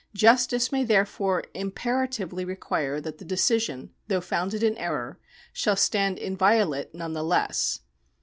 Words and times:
Justice 0.15 0.71
may 0.71 0.83
therefore 0.83 1.43
impera 1.53 2.07
tively 2.07 2.43
require 2.43 2.99
that 2.99 3.19
the 3.19 3.23
decision, 3.23 3.91
though 4.07 4.19
founded 4.19 4.63
in 4.63 4.75
error, 4.79 5.19
shall 5.53 5.75
stand 5.75 6.17
inviolate 6.17 6.95
none 6.95 7.13
the 7.13 7.21
less. 7.21 7.81